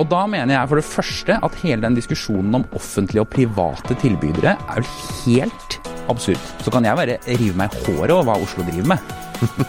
[0.00, 3.96] Og da mener jeg for det første at hele den diskusjonen om offentlige og private
[4.00, 4.92] tilbydere er vel
[5.26, 5.76] helt
[6.10, 6.40] absurd.
[6.64, 9.10] Så kan jeg bare rive meg i håret over hva Oslo driver med.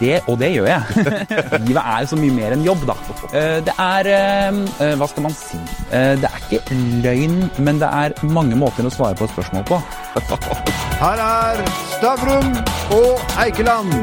[0.00, 1.04] Det, og det gjør jeg.
[1.68, 2.96] Livet er så mye mer enn jobb, da.
[3.32, 5.60] Eh, det er eh, Hva skal man si?
[5.88, 9.64] Eh, det er ikke løgn, men det er mange måter å svare på et spørsmål
[9.68, 9.80] på.
[11.02, 11.64] Her er
[11.96, 12.52] Stavrum
[12.98, 13.96] og Eikeland.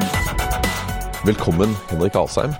[1.26, 2.58] Velkommen, Henrik Asheim.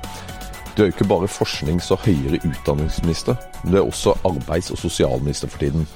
[0.80, 4.78] Du er jo ikke bare forsknings- og høyere utdanningsminister, men du er også arbeids- og
[4.78, 5.88] sosialminister for tiden.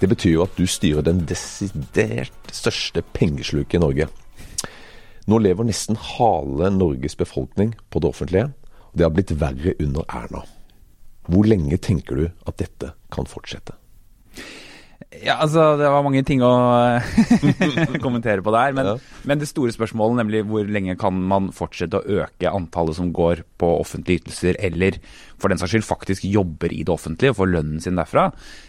[0.00, 4.08] Det betyr jo at du styrer den desidert største pengesluket i Norge.
[5.26, 8.52] Nå lever nesten hale Norges befolkning på det offentlige,
[8.92, 10.44] og det har blitt verre under Erna.
[11.24, 13.79] Hvor lenge tenker du at dette kan fortsette?
[15.10, 16.50] Ja, altså Det var mange ting å
[18.04, 18.72] kommentere på der.
[18.76, 18.96] Men, Ja.
[19.26, 23.42] men det store spørsmålet, nemlig hvor lenge kan man fortsette å øke antallet som går
[23.58, 25.00] på offentlige ytelser, eller
[25.40, 28.28] for den saks skyld faktisk jobber i det offentlige og får lønnen sin derfra,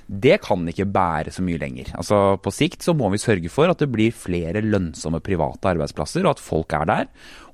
[0.09, 1.93] det kan ikke bære så mye lenger.
[1.99, 6.25] Altså På sikt så må vi sørge for at det blir flere lønnsomme private arbeidsplasser,
[6.25, 7.11] og at folk er der.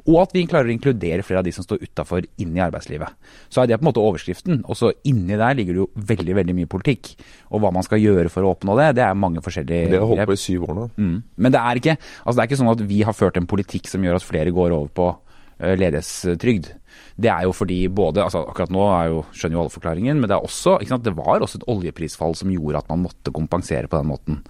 [0.07, 3.11] Og at vi klarer å inkludere flere av de som står utafor, inn i arbeidslivet.
[3.51, 4.61] Så er det på en måte overskriften.
[4.63, 7.11] Og så inni der ligger det jo veldig veldig mye politikk.
[7.51, 10.07] Og hva man skal gjøre for å oppnå det, det er mange forskjellige Det har
[10.07, 10.87] holdt på i syv år nå.
[10.95, 11.17] Mm.
[11.35, 13.91] Men det er, ikke, altså det er ikke sånn at vi har ført en politikk
[13.91, 16.71] som gjør at flere går over på uh, ledighetstrygd.
[17.17, 20.37] Det er jo fordi både altså Akkurat nå jo, skjønner jo alle forklaringen, men det
[20.37, 24.11] også, sant, det var også et oljeprisfall som gjorde at man måtte kompensere på den
[24.11, 24.41] måten.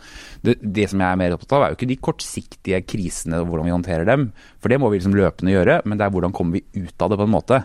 [0.43, 3.51] Det, det som jeg er mer opptatt av, er jo ikke de kortsiktige krisene og
[3.51, 4.29] hvordan vi håndterer dem.
[4.61, 7.13] For det må vi liksom løpende gjøre, men det er hvordan kommer vi ut av
[7.13, 7.61] det på en måte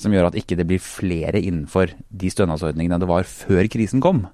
[0.00, 4.24] som gjør at ikke det blir flere innenfor de stønadsordningene det var før krisen kom.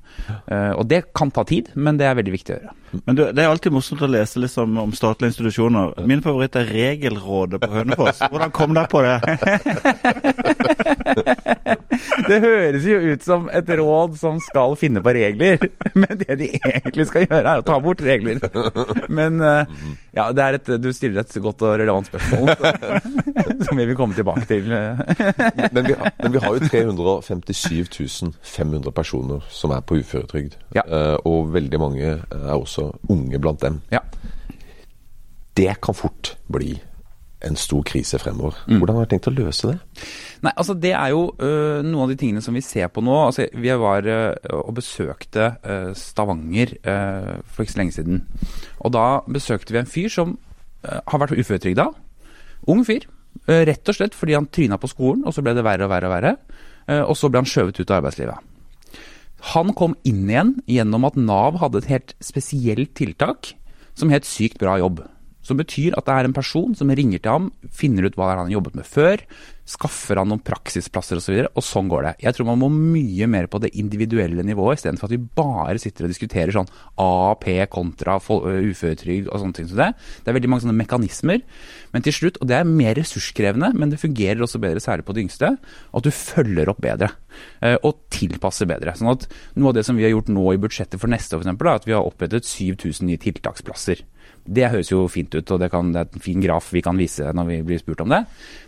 [0.49, 2.77] Eh, og det kan ta tid, men det er veldig viktig å gjøre.
[3.05, 5.93] Men du, Det er alltid morsomt å lese liksom om statlige institusjoner.
[6.11, 8.23] Min favoritt er Regelrådet på Hønefoss.
[8.33, 9.19] Hvordan kom dere på det?
[12.31, 15.59] Det høres jo ut som et råd som skal finne på regler,
[16.01, 18.41] men det de egentlig skal gjøre, er å ta bort regler.
[19.13, 19.73] Men eh,
[20.17, 22.53] ja, det et, du stiller et godt og relevant spørsmål
[23.67, 24.71] som vi vil komme tilbake til.
[24.71, 30.57] Men vi, har- men vi har jo 357 500 personer som er på uføretrygd.
[30.77, 30.85] Ja.
[30.87, 33.81] Eh, og veldig mange er også unge blant dem.
[33.95, 34.03] Ja.
[35.59, 36.77] Det kan fort bli
[37.47, 38.57] en stor krise fremover.
[38.69, 38.79] Mm.
[38.81, 40.07] Hvordan har dere tenkt å løse det?
[40.45, 43.15] Nei, altså Det er jo uh, noen av de tingene som vi ser på nå.
[43.27, 48.23] altså Vi var uh, og besøkte uh, Stavanger for ikke så lenge siden.
[48.85, 50.39] Og Da besøkte vi en fyr som
[50.81, 51.91] har vært uføretrygda.
[52.73, 53.05] Ung fyr.
[53.47, 56.09] rett og slett fordi han tryna på skolen, og så ble det verre og verre
[56.09, 56.33] og verre.
[57.05, 58.49] og så ble han skjøvet ut av arbeidslivet.
[59.53, 63.55] Han kom inn igjen gjennom at Nav hadde et helt spesielt tiltak
[63.97, 65.03] som het Sykt bra jobb.
[65.47, 68.45] Som betyr at det er en person som ringer til ham, finner ut hva han
[68.45, 69.23] har jobbet med før,
[69.71, 72.13] skaffer han noen praksisplasser osv., og, så videre, og sånn går det.
[72.25, 76.07] Jeg tror man må mye mer på det individuelle nivået, istedenfor at vi bare sitter
[76.07, 76.71] og diskuterer sånn
[77.01, 79.91] AAP kontra uføretrygd og sånne ting som det.
[80.25, 81.45] Det er veldig mange sånne mekanismer.
[81.95, 85.17] Men til slutt, og det er mer ressurskrevende, men det fungerer også bedre, særlig på
[85.17, 87.13] de yngste, at du følger opp bedre.
[87.87, 88.97] Og tilpasser bedre.
[88.99, 91.45] Sånn at Noe av det som vi har gjort nå i budsjettet for neste år,
[91.45, 94.03] eksempel, er at vi har opprettet 7000 nye tiltaksplasser.
[94.45, 96.99] Det høres jo fint ut, og det, kan, det er en fin graf vi kan
[96.99, 98.23] vise når vi blir spurt om det.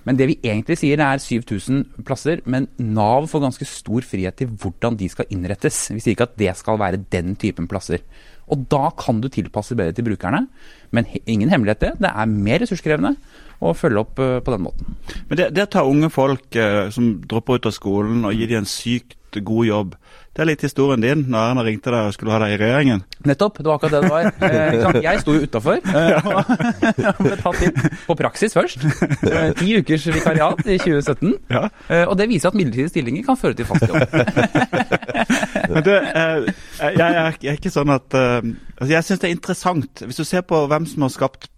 [0.06, 4.52] Men det vi egentlig sier er 7000 plasser, men Nav får ganske stor frihet til
[4.52, 5.86] hvordan de skal innrettes.
[5.94, 8.04] Vi sier ikke at det skal være den typen plasser.
[8.52, 10.44] Og da kan du tilpasse bedre til brukerne.
[10.92, 11.92] Men ingen hemmelighet det.
[12.02, 13.14] Det er mer ressurskrevende
[13.62, 14.96] å følge opp eh, på den måten.
[15.30, 18.64] Men det, det å unge folk eh, som dropper ut av skolen og gi dem
[18.64, 19.94] en sykt god jobb,
[20.32, 23.02] det er litt historien din når Erna ringte deg og skulle ha deg i regjeringen.
[23.28, 24.28] Nettopp, det var akkurat det det var.
[24.52, 27.76] Eh, jeg sto jo utafor og ble tatt inn
[28.06, 28.84] på praksis først.
[29.28, 31.34] Eh, ti ukers vikariat i 2017.
[31.52, 31.62] Ja.
[31.88, 34.02] Eh, og det viser at midlertidige stillinger kan føre til fast jobb.
[35.72, 40.04] Men du, jeg, er, jeg er ikke sånn at altså Jeg syns det er interessant.
[40.08, 41.51] Hvis du ser på hvem som har skapt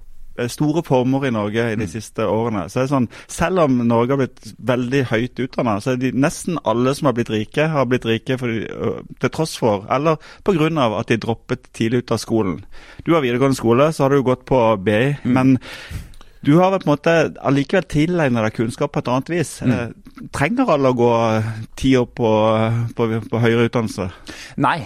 [0.50, 4.14] store former i Norge i de siste årene, så det er sånn Selv om Norge
[4.14, 7.86] har blitt veldig høyt utdanna, så er de nesten alle som har blitt rike, har
[7.90, 8.64] blitt rike fordi,
[9.22, 10.70] til tross for, eller pga.
[10.98, 12.64] at de droppet tidlig ut av skolen.
[13.04, 15.58] Du har videregående skole, så har du gått på BI, men
[16.44, 19.56] du har på en måte allikevel tilegna deg kunnskap på et annet vis.
[19.64, 19.94] Mm.
[20.32, 21.12] trenger alle å gå
[21.80, 22.34] ti år på,
[22.96, 24.10] på, på høyere utdannelse?
[24.60, 24.78] Nei.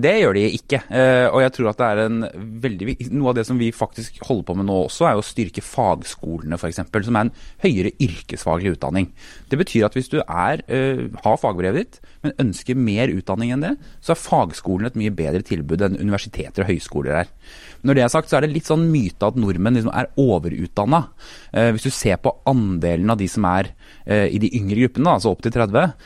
[0.00, 0.78] Det gjør de ikke.
[0.88, 2.18] Eh, og jeg tror at det er en
[2.62, 5.64] veldig Noe av det som vi faktisk holder på med nå også, er å styrke
[5.64, 7.32] fagskolene f.eks., som er en
[7.64, 9.10] høyere yrkesfaglig utdanning.
[9.50, 13.66] Det betyr at hvis du er, eh, har fagbrevet ditt, men ønsker mer utdanning enn
[13.66, 17.32] det, så er fagskolen et mye bedre tilbud enn universiteter og høyskoler er.
[17.82, 21.04] Når det er sagt, så er det litt sånn myte at nordmenn liksom er overutdanna.
[21.50, 23.72] Eh, hvis du ser på andelen av de som er
[24.06, 25.96] eh, i de yngre gruppene, altså opp til 30,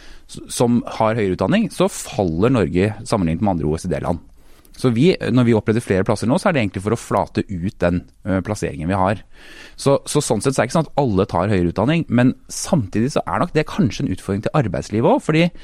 [0.53, 4.25] som har høyere utdanning, så faller Norge sammenlignet med andre OECD-land.
[4.77, 7.47] Så vi, når vi oppretter flere plasser nå, så er det egentlig for å flate
[7.49, 8.03] ut den
[8.45, 9.23] plasseringen vi har.
[9.73, 12.35] Så, så sånn sett så er det ikke sånn at alle tar høyere utdanning, men
[12.53, 15.25] samtidig så er nok det kanskje en utfordring til arbeidslivet òg.
[15.25, 15.55] Fordi eh,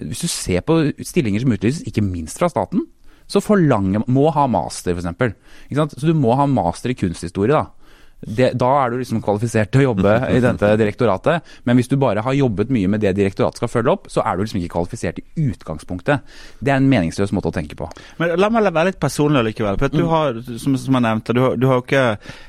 [0.00, 2.86] hvis du ser på stillinger som utlyses, ikke minst fra staten,
[3.30, 5.96] så forlanger må ha master, f.eks.
[5.96, 7.81] Så du må ha master i kunsthistorie, da.
[8.22, 11.48] Det, da er du liksom kvalifisert til å jobbe i dette direktoratet.
[11.66, 14.38] Men hvis du bare har jobbet mye med det direktoratet skal følge opp, så er
[14.38, 16.22] du liksom ikke kvalifisert i utgangspunktet.
[16.62, 17.88] Det er en meningsløs måte å tenke på.
[18.20, 19.80] Men la meg være litt personlig likevel.
[19.80, 22.04] for Du har, som, som jeg nevnte, du, du, har ikke,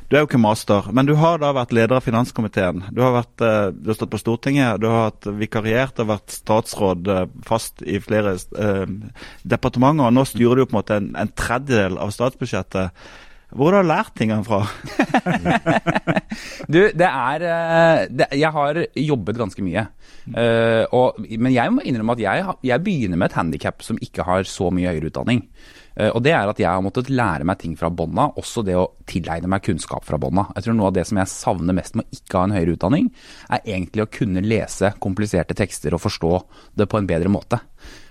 [0.09, 2.85] du er jo ikke master, men du har da vært leder av finanskomiteen.
[2.93, 6.37] Du har, vært, eh, du har stått på Stortinget, du har hatt vikariert og vært
[6.37, 8.85] statsråd eh, fast i flere eh,
[9.41, 10.05] departementer.
[10.05, 13.05] og Nå styrer du jo på en måte en, en tredjedel av statsbudsjettet.
[13.53, 14.63] Hvor har du lært tingene fra?
[16.63, 19.83] Du, det er eh, det, Jeg har jobbet ganske mye.
[20.23, 24.25] Uh, og, men jeg må innrømme at jeg, jeg begynner med et handikap som ikke
[24.25, 25.43] har så mye høyere utdanning.
[25.93, 28.77] Uh, og det er at jeg har måttet lære meg ting fra bånda, også det
[28.79, 30.47] å tilegne meg kunnskap fra bånda.
[30.55, 32.77] Jeg tror noe av det som jeg savner mest med å ikke ha en høyere
[32.77, 33.11] utdanning,
[33.51, 36.33] er egentlig å kunne lese kompliserte tekster og forstå
[36.81, 37.61] det på en bedre måte.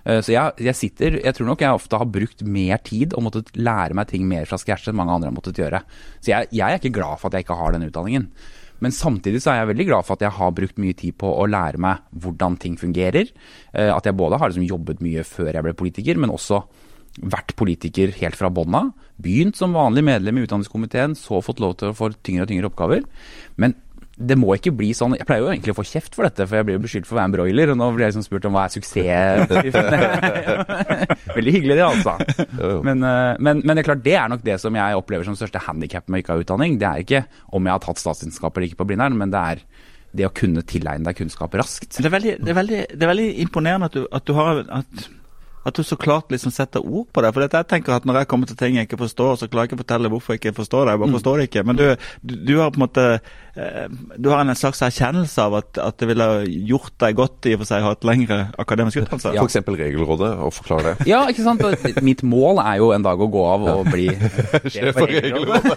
[0.06, 3.26] Eh, Så jeg, jeg sitter, jeg tror nok jeg ofte har brukt mer tid og
[3.28, 5.82] måttet lære meg ting mer fra scratch enn mange andre har måttet gjøre.
[6.20, 8.28] Så jeg, jeg er ikke glad for at jeg ikke har den utdanningen.
[8.82, 11.28] Men samtidig så er jeg veldig glad for at jeg har brukt mye tid på
[11.30, 13.30] å lære meg hvordan ting fungerer.
[13.72, 16.64] Eh, At jeg både har liksom jobbet mye før jeg ble politiker, men også
[17.22, 18.86] vært politiker helt fra bånna.
[19.22, 22.70] Begynt som vanlig medlem i utdanningskomiteen, så fått lov til å få tyngre og tyngre
[22.72, 23.04] oppgaver.
[23.60, 23.76] Men
[24.28, 26.58] det må ikke bli sånn Jeg pleier jo egentlig å få kjeft for dette, for
[26.58, 27.72] jeg blir jo beskyldt for å være en broiler.
[27.72, 29.52] Og nå blir jeg liksom spurt om hva er suksess
[31.36, 32.16] Veldig hyggelig det, altså.
[32.86, 35.38] Men, eh, men, men det er klart, det er nok det som jeg opplever som
[35.38, 36.76] største handikap med å ikke ha utdanning.
[36.80, 39.64] Det er ikke om jeg har tatt statsvitenskap eller ikke på Blindern, men det er
[40.12, 41.96] det å kunne tilegne deg kunnskap raskt.
[41.96, 44.62] Det er veldig, det er veldig, det er veldig imponerende at du, at du har
[44.80, 45.06] at,
[45.64, 47.30] at du så klart liksom setter ord på det.
[47.34, 49.72] For jeg tenker at Når jeg kommer til ting jeg ikke forstår, så klarer jeg
[49.72, 50.94] ikke å fortelle hvorfor jeg ikke forstår det.
[50.96, 51.64] Jeg bare forstår det ikke.
[51.68, 51.84] Men du,
[52.22, 53.04] du, du har på en måte
[53.54, 53.86] eh,
[54.18, 56.28] du har en slags erkjennelse av at, at det ville
[56.72, 59.34] gjort deg godt i og for seg å ha et lengre akademisk utdannelse.
[59.38, 61.08] For eksempel Regelrådet, og forklare det.
[61.10, 61.62] Ja, ikke sant?
[62.02, 64.08] Mitt mål er jo en dag å gå av og bli
[64.72, 65.76] Sjef for Regelrådet.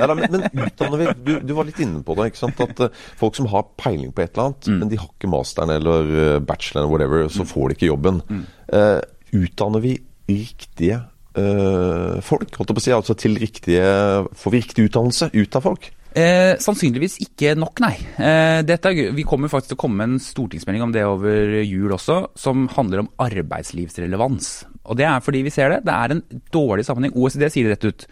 [0.00, 2.30] Nei, da, men, men utdanner vi du, du var litt inne på det.
[2.32, 2.64] ikke sant?
[2.64, 5.72] At eh, Folk som har peiling på et eller annet, men de har ikke masteren
[5.74, 8.20] eller bacheloren bacheloren, whatever, så får de ikke jobben.
[8.30, 9.96] Eh, utdanner vi
[10.30, 11.00] riktige
[11.36, 12.54] eh, folk?
[12.56, 13.88] Holdt jeg på å si, altså til riktige,
[14.36, 15.90] Får vi riktig utdannelse ut av folk?
[16.10, 17.92] Eh, sannsynligvis ikke nok, nei.
[18.18, 21.94] Eh, dette vi kommer faktisk til å komme med en stortingsmelding om det over jul
[21.94, 24.50] også, som handler om arbeidslivsrelevans.
[24.90, 25.84] Og det er fordi vi ser det.
[25.86, 27.14] Det er en dårlig sammenheng.
[27.14, 28.06] OECD sier det rett ut.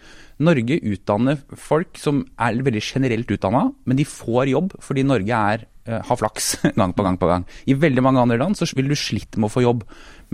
[0.47, 5.65] Norge utdanner folk som er veldig generelt utdanna, men de får jobb fordi Norge er,
[5.83, 7.43] eh, har flaks gang på gang på gang.
[7.67, 9.83] I veldig mange andre land så vil du slitt med å få jobb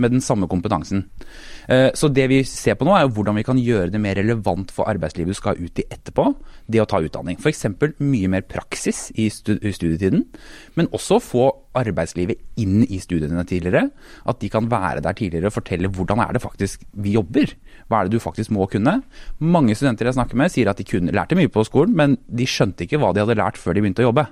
[0.02, 1.06] med den samme kompetansen.
[1.68, 4.14] Eh, Så det vi ser på nå, er jo hvordan vi kan gjøre det mer
[4.14, 6.34] relevant for arbeidslivet du skal ut i etterpå,
[6.68, 7.38] det å ta utdanning.
[7.38, 7.66] F.eks.
[7.98, 10.26] mye mer praksis i studietiden,
[10.74, 13.90] men også få arbeidslivet inn i studiene tidligere.
[14.26, 17.52] At de kan være der tidligere og fortelle hvordan er det faktisk vi jobber.
[17.88, 19.02] Hva er det du faktisk må kunne?
[19.38, 22.48] Mange studenter jeg snakker med sier at de kunne, lærte mye på skolen, men de
[22.48, 24.28] skjønte ikke hva de hadde lært før de begynte å jobbe.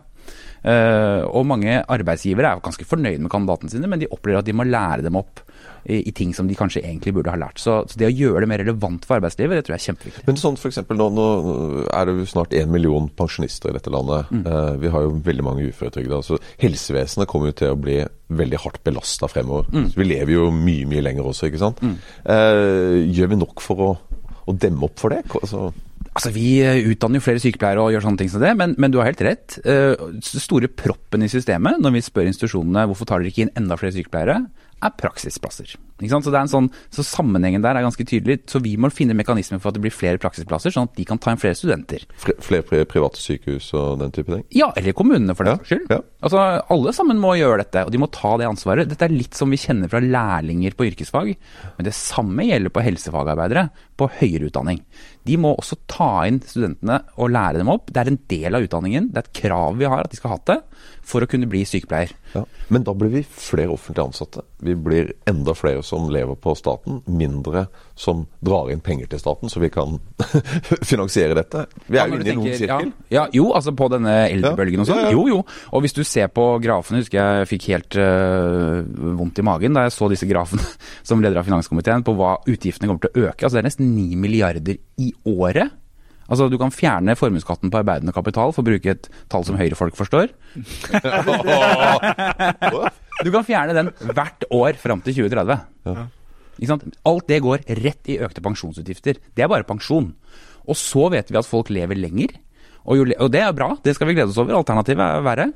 [0.64, 4.49] Uh, og mange arbeidsgivere er jo ganske fornøyd med kandidatene sine, men de opplever at
[4.49, 5.44] de må lære dem opp
[5.84, 7.61] i, i ting som de kanskje egentlig burde ha lært.
[7.62, 10.24] Så, så det å gjøre det mer relevant for arbeidslivet, det tror jeg er kjempeviktig.
[10.29, 11.27] Men sånn for eksempel, nå, nå
[11.88, 14.32] er det jo snart én million pensjonister i dette landet.
[14.41, 16.20] Eh, vi har jo veldig mange uføretrygda.
[16.27, 18.00] Så helsevesenet kommer jo til å bli
[18.34, 19.69] veldig hardt belasta fremover.
[19.74, 19.88] Mm.
[19.94, 21.82] vi lever jo mye, mye lenger også, ikke sant.
[21.84, 23.91] Eh, gjør vi nok for å,
[24.48, 25.24] å demme opp for det?
[25.41, 25.69] Altså,
[26.15, 28.93] Altså, Vi eh, utdanner jo flere sykepleiere og gjør sånne ting som det, men, men
[28.94, 29.56] du har helt rett.
[29.67, 33.55] Eh, Den store proppen i systemet når vi spør institusjonene hvorfor tar dere ikke inn
[33.58, 34.44] enda flere sykepleiere,
[34.82, 35.76] er praksisplasser.
[36.03, 38.41] Så, det er en sånn, så sammenhengen der er ganske tydelig.
[38.51, 41.20] Så vi må finne mekanismer for at det blir flere praksisplasser, sånn at de kan
[41.22, 42.03] ta inn flere studenter.
[42.19, 44.43] Flere, flere private sykehus og den type ting?
[44.58, 45.86] Ja, eller kommunene for den Ja, skyld.
[45.94, 46.01] ja.
[46.24, 46.41] Altså,
[46.74, 48.89] Alle sammen må gjøre dette, og de må ta det ansvaret.
[48.91, 51.36] Dette er litt som vi kjenner fra lærlinger på yrkesfag,
[51.79, 54.81] men det samme gjelder på helsefagarbeidere på høyere utdanning.
[55.24, 57.86] De må også ta inn studentene og lære dem opp.
[57.94, 60.34] Det er en del av utdanningen, det er et krav vi har at de skal
[60.34, 60.58] ha det,
[61.06, 62.10] for å kunne bli sykepleier.
[62.34, 62.43] Ja.
[62.74, 64.43] Men da blir vi flere offentlig ansatte.
[64.65, 69.48] Vi blir enda flere som lever på staten, mindre som drar inn penger til staten,
[69.53, 69.98] så vi kan
[70.91, 71.67] finansiere dette.
[71.86, 72.88] Vi er Ja, jo inne i noen sirkel.
[73.12, 75.03] Ja, ja, jo, altså på denne eldrebølgen og sånn.
[75.05, 75.14] Ja, ja.
[75.14, 75.38] Jo, jo.
[75.76, 78.76] Og hvis du ser på grafene, husker jeg jeg fikk helt øh,
[79.20, 80.64] vondt i magen da jeg så disse grafene
[81.06, 83.41] som leder av finanskomiteen på hva utgiftene kommer til å øke.
[83.44, 85.69] Altså det er nesten 9 milliarder i året.
[86.24, 89.93] Altså Du kan fjerne formuesskatten på arbeidende kapital, for å bruke et tall som høyrefolk
[89.98, 90.26] forstår.
[93.22, 95.58] Du kan fjerne den hvert år fram til 2030.
[96.58, 96.86] Ikke sant?
[97.06, 99.20] Alt det går rett i økte pensjonsutgifter.
[99.34, 100.12] Det er bare pensjon.
[100.64, 102.34] Og så vet vi at folk lever lenger.
[102.84, 104.58] Og, jo, og det er bra, det skal vi glede oss over.
[104.58, 105.46] Alternativet er verre.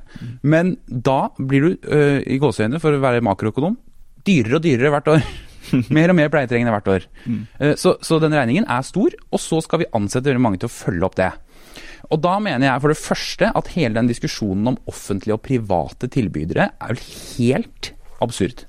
[0.43, 3.77] Men da blir du, øh, i gåseøynene for å være makroøkonom,
[4.27, 5.29] dyrere og dyrere hvert år.
[5.97, 7.07] mer og mer pleietrengende hvert år.
[7.29, 7.43] Mm.
[7.77, 10.73] Så, så den regningen er stor, og så skal vi ansette veldig mange til å
[10.73, 11.29] følge opp det.
[12.09, 16.11] Og da mener jeg for det første at hele den diskusjonen om offentlige og private
[16.15, 17.05] tilbydere er vel
[17.37, 17.93] helt
[18.25, 18.65] absurd.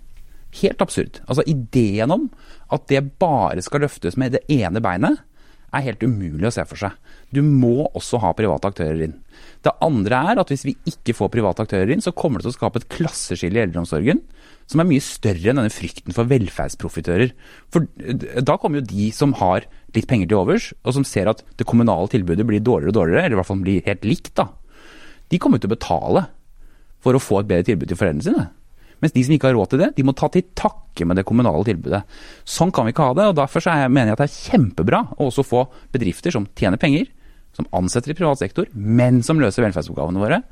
[0.60, 1.22] Helt absurd.
[1.28, 2.30] Altså ideen om
[2.74, 5.22] at det bare skal løftes med det ene beinet,
[5.70, 6.96] er helt umulig å se for seg.
[7.30, 9.20] Du må også ha private aktører inn.
[9.66, 12.54] Det andre er at hvis vi ikke får private aktører inn, så kommer det til
[12.54, 14.22] å skape et klasseskille i eldreomsorgen
[14.70, 17.34] som er mye større enn denne frykten for velferdsprofitører.
[17.74, 17.88] For
[18.46, 19.66] da kommer jo de som har
[19.98, 23.25] litt penger til overs, og som ser at det kommunale tilbudet blir dårligere og dårligere,
[23.25, 24.46] eller i hvert fall blir helt likt, da.
[25.30, 26.28] De kommer til å betale
[27.04, 28.48] for å få et bedre tilbud til foreldrene sine.
[29.00, 31.25] Mens de som ikke har råd til det, de må ta til takke med det
[31.28, 32.01] kommunale tilbudet.
[32.48, 34.50] Sånn kan vi ikke ha det, og derfor er jeg, mener jeg at det er
[34.51, 35.63] kjempebra å også få
[35.96, 37.08] bedrifter som tjener penger,
[37.60, 40.44] som ansetter i privat sektor, men som løser velferdsoppgavene våre.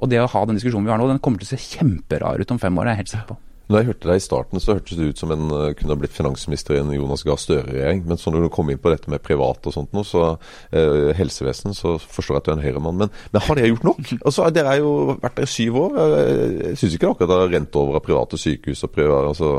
[0.00, 2.40] Og det å ha den diskusjonen vi har nå, den kommer til å se kjemperar
[2.40, 3.40] ut om fem år, er helt sikker på.
[3.64, 5.96] Når jeg hørte deg i starten, så hørtes det ut som en eh, kunne ha
[5.96, 8.02] blitt finansminister i en Jonas Gahr Støre-regjering.
[8.10, 10.34] Men så når du kom inn på dette med privat og sånt nå, så
[10.68, 13.00] eh, helsevesen, så forstår jeg at du er en høyremann.
[13.00, 14.02] Men, men har dere gjort nok?
[14.18, 15.96] Altså, Dere har jo vært der i syv år.
[15.96, 19.54] Jeg syns ikke dere har rent over av private sykehus og private altså,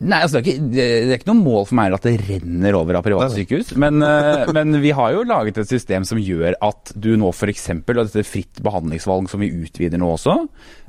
[0.00, 2.76] Nei, altså det, er ikke, det er ikke noe mål for meg at det renner
[2.78, 3.74] over av private sykehus.
[3.80, 7.68] Men, eh, men vi har jo laget et system som gjør at du nå f.eks.
[7.76, 10.38] og dette fritt behandlingsvalg som vi utvider nå også,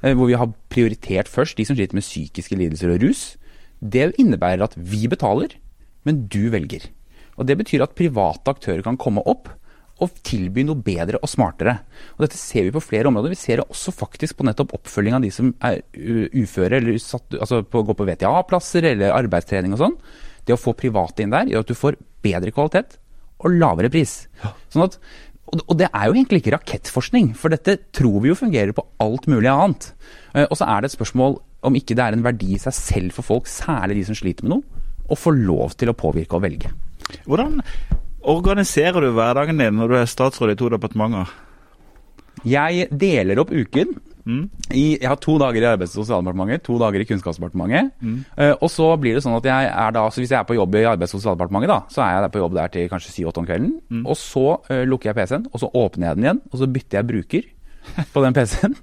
[0.02, 3.26] eh, hvor vi har prioritert først de som sliter med psykiske lidelser og rus,
[3.84, 5.58] det innebærer at vi betaler,
[6.08, 6.88] men du velger.
[7.36, 9.52] Og Det betyr at private aktører kan komme opp
[10.02, 11.76] og tilby noe bedre og smartere.
[12.16, 13.30] Og Dette ser vi på flere områder.
[13.36, 17.38] Vi ser det også faktisk på nettopp oppfølging av de som er uføre eller satt,
[17.38, 19.96] altså på, går på VTA-plasser eller arbeidstrening og sånn.
[20.44, 22.98] Det å få private inn der gjør at du får bedre kvalitet
[23.44, 24.26] og lavere pris.
[24.74, 24.98] Sånn at,
[25.54, 28.86] og og det er jo egentlig ikke rakettforskning, for dette tror vi jo fungerer på
[29.04, 29.92] alt mulig annet.
[30.34, 32.74] Eh, Og så er det et spørsmål om ikke det er en verdi i seg
[32.76, 36.40] selv for folk, særlig de som sliter med noe, å få lov til å påvirke
[36.40, 36.72] og velge.
[37.28, 37.60] Hvordan
[38.30, 41.32] organiserer du hverdagen din når du er statsråd i to departementer?
[42.48, 43.94] Jeg deler opp uken.
[44.24, 44.44] Mm.
[44.72, 47.92] I, jeg har to dager i Arbeids- og sosialdepartementet, to dager i Kunnskapsdepartementet.
[48.00, 48.20] Mm.
[48.38, 50.58] Uh, og så blir det sånn at jeg er da, så hvis jeg er på
[50.58, 53.42] jobb i Arbeids- og sosialdepartementet, da, så er jeg på jobb der til kanskje 7-8
[53.42, 53.74] om kvelden.
[53.92, 54.06] Mm.
[54.06, 57.00] Og så uh, lukker jeg PC-en, og så åpner jeg den igjen, og så bytter
[57.00, 57.52] jeg bruker
[58.14, 58.76] på den PC-en.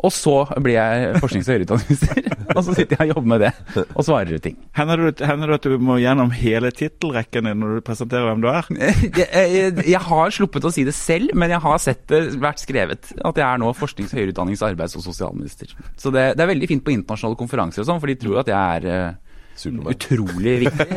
[0.00, 2.36] og så blir jeg forsknings- og høyere utdanningsminister.
[2.56, 3.52] og så sitter jeg og jobber med det,
[3.94, 4.58] og svarer ut ting.
[4.76, 8.70] Hender det, at du må gjennom hele tittelrekken din når du presenterer hvem du er?
[9.22, 12.62] jeg, jeg, jeg har sluppet å si det selv, men jeg har sett det vært
[12.62, 15.74] skrevet at jeg er nå forsknings- høyere utdannings-, arbeids- og sosialminister.
[16.00, 18.50] Så det, det er veldig fint på internasjonale konferanser og sånn, for de tror at
[18.50, 19.18] jeg er eh,
[19.60, 19.92] Superman.
[19.94, 20.86] utrolig viktig.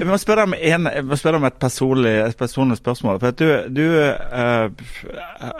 [0.00, 3.18] Jeg må spørre om, en, jeg må spørre om et, personlig, et personlig spørsmål.
[3.20, 4.66] For at du, du uh,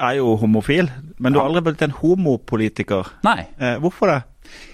[0.01, 0.89] er jo homofil,
[1.21, 3.05] men du har aldri blitt en homopolitiker.
[3.27, 4.21] Nei, Uh, hvorfor det?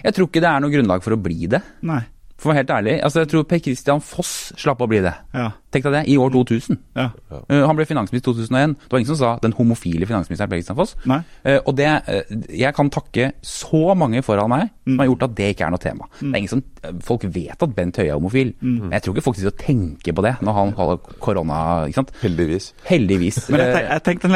[0.04, 1.61] jeg tror ikke det er noe grunnlag for å bli det.
[1.85, 2.00] Nei.
[2.37, 5.12] For å være helt ærlig, altså jeg tror Per Christian Foss slapp å bli det.
[5.33, 5.47] Ja.
[5.73, 6.76] Tenk deg det, i år 2000.
[6.97, 7.07] ja.
[7.33, 8.75] Uh, han ble finansminister i 2001.
[8.83, 10.95] Det var ingen som sa 'den homofile finansministeren Per Christian Foss'.
[11.09, 11.21] Nei.
[11.45, 15.37] Eh, og det, uh, Jeg kan takke så mange foran meg som har gjort at
[15.37, 16.09] det ikke er noe tema.
[16.21, 16.62] Det er ingen som,
[17.02, 20.12] Folk vet at Bent Høie er homofil, men jeg tror ikke folk sitter og tenker
[20.14, 21.87] på det når han holder korona.
[21.87, 22.12] ikke sant?
[22.23, 22.75] heldigvis.
[22.85, 23.50] Heldigvis.
[23.50, 24.28] Men jeg, tenk, jeg tenkte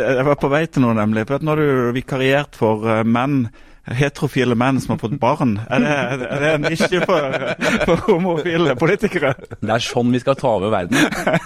[0.00, 1.26] jeg var på vei til noe, nemlig.
[1.26, 3.50] For at når du vikariert for menn,
[3.96, 5.94] heterofile menn som har fått barn, er det,
[6.26, 7.36] er det en nisje for,
[7.88, 9.34] for homofile politikere?
[9.60, 10.98] Det er sånn vi skal ta over verden.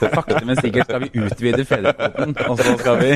[0.03, 3.11] Sakte, men sikkert skal vi utvide fedrekvoten, og så skal vi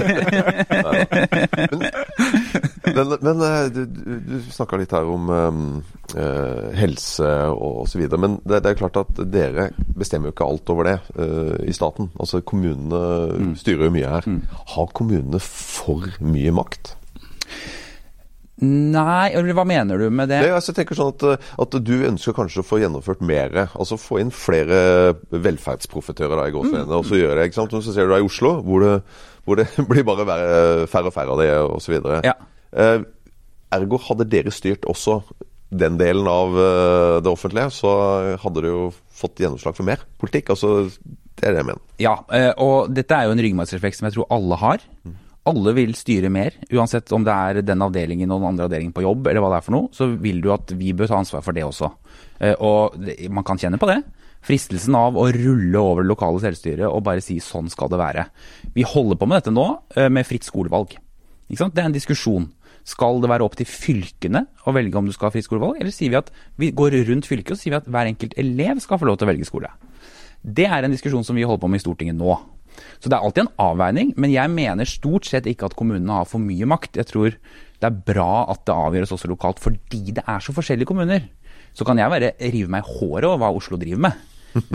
[2.89, 5.59] Men, men eh, du, du, snakka litt her om um,
[6.79, 8.05] helse og osv.
[8.17, 9.69] Men det, det er klart at dere
[9.99, 12.11] bestemmer jo ikke alt over det uh, i staten.
[12.19, 14.31] Altså Kommunene styrer jo mye her.
[14.75, 16.98] Har kommunene for mye makt?
[18.59, 20.41] Nei, eller hva mener du med det?
[20.43, 23.55] Det, altså, jeg tenker sånn at, eh, at Du ønsker kanskje å få gjennomført mer.
[23.69, 26.91] Altså få inn flere velferdsprofitører da, i mm.
[26.91, 27.49] og så gjør det.
[27.49, 27.77] ikke sant?
[27.79, 28.95] Og så ser du deg i Oslo, hvor det,
[29.47, 30.27] hvor det blir bare
[30.91, 32.01] færre og færre av det osv.
[32.27, 32.35] Ja.
[32.73, 32.99] Eh,
[33.79, 35.21] ergo hadde dere styrt også
[35.69, 37.95] den delen av eh, det offentlige, så
[38.41, 38.85] hadde dere jo
[39.19, 40.55] fått gjennomslag for mer politikk.
[40.57, 40.89] Altså,
[41.39, 41.87] det er det jeg mener.
[42.03, 44.87] Ja, eh, og dette er jo en ryggmargsrefleks som jeg tror alle har.
[45.49, 49.05] Alle vil styre mer, uansett om det er den avdelingen og den andre avdelingen på
[49.07, 51.45] jobb, eller hva det er for noe, så vil du at vi bør ta ansvar
[51.47, 51.89] for det også.
[52.41, 52.99] Eh, Og
[53.31, 54.03] man kan kjenne på det.
[54.45, 58.27] Fristelsen av å rulle over det lokale selvstyret og bare si sånn skal det være.
[58.75, 60.97] Vi holder på med dette nå, eh, med fritt skolevalg.
[61.49, 62.51] Det er en diskusjon.
[62.85, 65.93] Skal det være opp til fylkene å velge om du skal ha fritt skolevalg, eller
[65.93, 69.01] sier vi at vi går rundt fylket og sier vi at hver enkelt elev skal
[69.01, 69.69] få lov til å velge skole?
[70.45, 72.39] Det er en diskusjon som vi holder på med i Stortinget nå.
[72.99, 76.29] Så det er alltid en avveining, men jeg mener stort sett ikke at kommunene har
[76.29, 76.99] for mye makt.
[77.01, 77.35] Jeg tror
[77.79, 81.29] det er bra at det avgjøres også lokalt, fordi det er så forskjellige kommuner.
[81.77, 84.27] Så kan jeg bare rive meg i håret over hva Oslo driver med.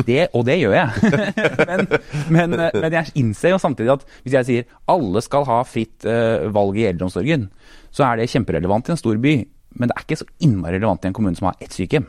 [0.08, 1.12] Det, og det gjør jeg.
[1.70, 1.88] men,
[2.32, 6.48] men, men, jeg innser jo samtidig at hvis jeg sier alle skal ha fritt uh,
[6.54, 7.50] valg i eldreomsorgen,
[7.94, 9.36] så er det kjemperelevant i en stor by.
[9.80, 12.08] Men det er ikke så innmari relevant i en kommune som har ett sykehjem.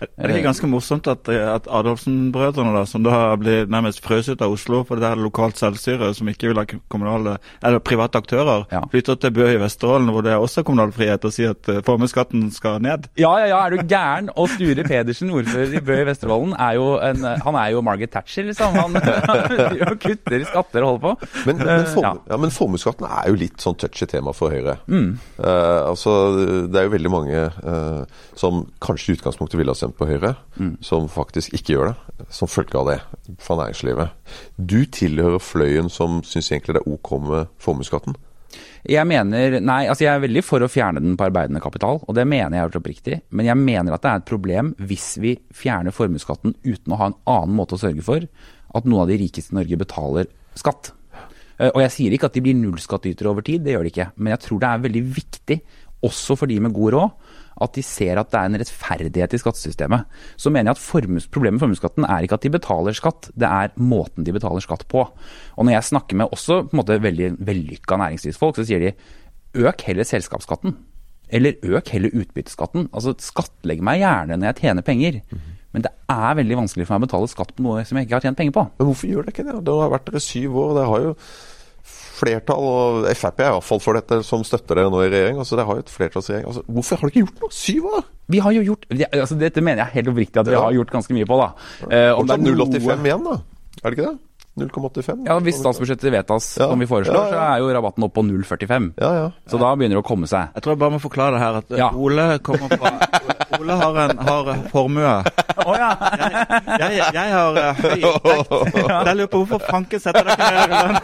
[0.00, 4.28] Er det ikke ganske morsomt at, at Adolfsen-brødrene, da, som da har blitt nærmest frøs
[4.30, 8.20] ut av Oslo for det der lokalt selvstyre, som ikke vil ha kommunale, eller private
[8.20, 8.82] aktører, ja.
[8.92, 11.80] flytter til Bø i Vesterålen, hvor det er også kommunal frihet, og sier at uh,
[11.86, 13.08] formuesskatten skal ned?
[13.18, 14.30] Ja, ja, ja, er du gæren?
[14.38, 18.14] Og Sture Pedersen, ordfører i Bø i Vesterålen, er jo en, han er jo Margaret
[18.14, 18.78] Thatcher, liksom.
[18.78, 18.98] Han,
[19.88, 21.30] han kutter skatter og holder på.
[21.48, 22.14] Men, men, form, ja.
[22.34, 24.78] ja, men formuesskatten er jo litt sånn touchy tema for Høyre.
[24.86, 25.10] Mm.
[25.38, 26.14] Uh, altså,
[26.68, 28.02] det er jo veldig mange uh,
[28.38, 30.78] som kanskje i utgangspunktet ville ha stemt på Høyre, mm.
[30.82, 32.98] som faktisk ikke gjør det, som følge av det
[33.40, 34.10] fra næringslivet.
[34.56, 38.16] Du tilhører fløyen som syns egentlig det er ok med formuesskatten?
[38.88, 42.14] Jeg mener, nei, altså jeg er veldig for å fjerne den på arbeidende kapital, og
[42.16, 43.18] det mener jeg er oppriktig.
[43.30, 47.10] Men jeg mener at det er et problem hvis vi fjerner formuesskatten uten å ha
[47.10, 50.92] en annen måte å sørge for at noen av de rikeste i Norge betaler skatt.
[51.58, 54.10] Eh, og jeg sier ikke at de blir nullskattytere over tid, det gjør de ikke.
[54.16, 55.60] Men jeg tror det er veldig viktig,
[56.08, 57.27] også for de med god råd,
[57.64, 60.18] at de ser at det er en rettferdighet i skattesystemet.
[60.40, 63.48] Så mener jeg at formus, problemet med formuesskatten er ikke at de betaler skatt, det
[63.48, 65.04] er måten de betaler skatt på.
[65.04, 68.94] Og når jeg snakker med også på en måte veldig vellykka næringslivsfolk, så sier de
[69.58, 70.76] øk heller selskapsskatten.
[71.28, 72.88] Eller øk heller utbytteskatten.
[72.92, 75.20] Altså skattlegg meg gjerne når jeg tjener penger.
[75.74, 78.16] Men det er veldig vanskelig for meg å betale skatt på noe som jeg ikke
[78.16, 78.64] har tjent penger på.
[78.78, 79.56] Men hvorfor gjør det ikke det?
[79.66, 80.74] Det har vært der i syv år.
[80.78, 81.14] det har jo
[82.18, 85.40] flertall, og Frp er iallfall for dette, som støtter dere nå i regjering.
[85.42, 86.46] altså Dere har jo et flertallsregjering.
[86.50, 87.58] altså Hvorfor har dere ikke gjort noe?
[87.58, 88.06] Syv år?
[88.28, 90.64] Vi har jo gjort, altså Dette mener jeg helt oppriktig at vi ja.
[90.66, 91.42] har gjort ganske mye på.
[91.42, 91.50] da.
[91.88, 93.38] Eh, om det er 0,85 igjen, da?
[93.78, 94.16] Er det ikke det?
[94.58, 95.26] 0,85?
[95.28, 96.66] Ja, Hvis statsbudsjettet vedtas ja.
[96.66, 97.30] som vi foreslår, ja, ja.
[97.30, 98.90] så er jo rabatten opp på 0,45.
[98.98, 99.28] Ja, ja.
[99.46, 100.50] Så da begynner det å komme seg.
[100.56, 101.62] Jeg tror jeg bare må forklare det her.
[101.62, 102.94] at Ole kommer fra
[103.58, 105.14] Ole har en har formue.
[105.64, 105.88] Oh, ja.
[106.18, 108.76] jeg, jeg, jeg, har uh, høy inntekt.
[109.08, 111.00] Jeg lurer på hvorfor fanken setter dere ned i lønna.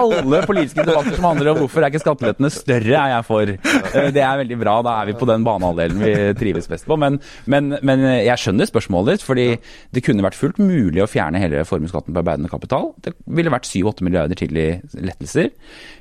[0.05, 3.51] Alle politiske debatter som handler om hvorfor er ikke skattelettene større, er jeg for.
[3.51, 4.75] Eh, det er veldig bra.
[4.85, 6.97] Da er vi på den banehalvdelen vi trives best på.
[7.01, 7.19] Men,
[7.51, 9.25] men, men, jeg skjønner spørsmålet ditt.
[9.25, 9.47] fordi
[9.95, 12.91] det kunne vært fullt mulig å fjerne hele formuesskatten på arbeidende kapital.
[13.03, 15.51] Det ville vært 7-8 milliarder til i lettelser.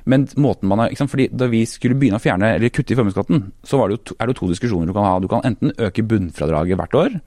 [0.05, 2.97] Men måten man har, liksom, fordi Da vi skulle begynne å fjerne eller kutte i
[2.97, 5.19] formuesskatten, så det jo, er det jo to diskusjoner du kan ha.
[5.19, 7.21] Du kan enten øke bunnfradraget hvert år.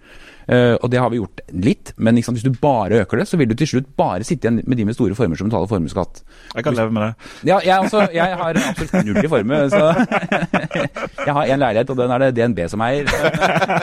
[0.48, 3.36] Uh, og det har vi gjort litt, men liksom, hvis du bare øker det, så
[3.36, 6.22] vil du til slutt bare sitte igjen med de med store formuer som betaler formuesskatt.
[6.54, 7.28] Jeg kan leve med det.
[7.50, 9.82] Ja, jeg, altså, jeg har absolutt null i formue, så
[11.28, 13.12] Jeg har én leilighet, og den er det DNB som eier.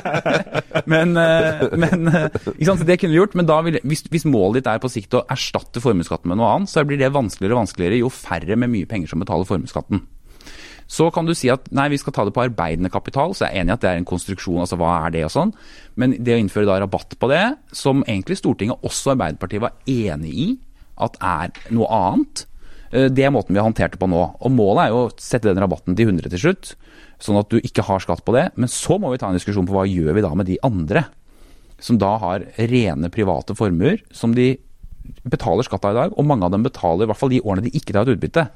[0.94, 4.82] men, uh, men uh, det kunne vi gjort, men vil, hvis, hvis, målet ditt er
[4.82, 8.10] på sikt å erstatte formuesskatten med noe annet, så blir det vanskeligere og vanskeligere jo
[8.10, 10.02] færre med mye penger som betaler formuesskatten.
[10.96, 13.52] Så kan du si at nei, vi skal ta det på arbeidende kapital, så jeg
[13.52, 15.52] er enig i at det er en konstruksjon, altså hva er det og sånn.
[16.00, 17.44] Men det å innføre da rabatt på det,
[17.76, 20.48] som egentlig Stortinget, også Arbeiderpartiet, var enig i
[21.04, 22.46] at er noe annet,
[22.92, 24.22] eh, det er måten vi har håndtert det på nå.
[24.40, 26.76] Og målet er jo å sette den rabatten til 100 til slutt,
[27.20, 28.48] sånn at du ikke har skatt på det.
[28.56, 31.08] Men så må vi ta en diskusjon på hva gjør vi da med de andre,
[31.84, 34.54] som da har rene private formuer, som de
[35.28, 37.68] betaler skatt av i dag, og mange av dem betaler, i hvert fall de årene
[37.68, 38.48] de ikke tar ut utbytte,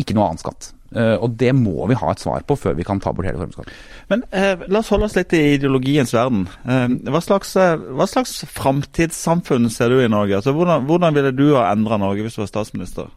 [0.00, 0.72] ikke noe annen skatt.
[0.92, 3.40] Uh, og det må vi ha et svar på før vi kan ta bort hele
[3.40, 3.76] formuesskatten.
[4.12, 6.42] Men eh, la oss holde oss litt i ideologiens verden.
[6.68, 10.36] Eh, hva slags, hva slags framtidssamfunn ser du i Norge?
[10.36, 13.08] Altså, hvordan, hvordan ville du ha endra Norge hvis du var statsminister?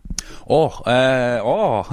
[0.56, 0.78] Åh,
[1.44, 1.92] åh.